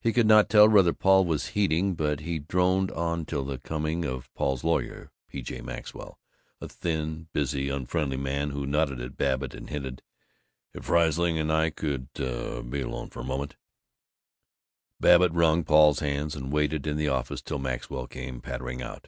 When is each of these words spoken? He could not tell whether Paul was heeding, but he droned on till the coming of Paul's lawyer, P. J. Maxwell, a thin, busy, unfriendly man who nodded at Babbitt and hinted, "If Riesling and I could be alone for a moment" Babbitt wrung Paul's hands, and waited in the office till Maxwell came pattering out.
He 0.00 0.12
could 0.12 0.26
not 0.26 0.48
tell 0.48 0.68
whether 0.68 0.92
Paul 0.92 1.24
was 1.24 1.50
heeding, 1.50 1.94
but 1.94 2.18
he 2.18 2.40
droned 2.40 2.90
on 2.90 3.24
till 3.24 3.44
the 3.44 3.58
coming 3.58 4.04
of 4.04 4.28
Paul's 4.34 4.64
lawyer, 4.64 5.12
P. 5.28 5.40
J. 5.40 5.60
Maxwell, 5.60 6.18
a 6.60 6.66
thin, 6.68 7.28
busy, 7.32 7.68
unfriendly 7.68 8.16
man 8.16 8.50
who 8.50 8.66
nodded 8.66 9.00
at 9.00 9.16
Babbitt 9.16 9.54
and 9.54 9.70
hinted, 9.70 10.02
"If 10.74 10.88
Riesling 10.90 11.38
and 11.38 11.52
I 11.52 11.70
could 11.70 12.12
be 12.14 12.80
alone 12.80 13.08
for 13.10 13.20
a 13.20 13.24
moment" 13.24 13.54
Babbitt 15.00 15.30
wrung 15.32 15.62
Paul's 15.62 16.00
hands, 16.00 16.34
and 16.34 16.50
waited 16.52 16.84
in 16.84 16.96
the 16.96 17.06
office 17.06 17.40
till 17.40 17.60
Maxwell 17.60 18.08
came 18.08 18.40
pattering 18.40 18.82
out. 18.82 19.06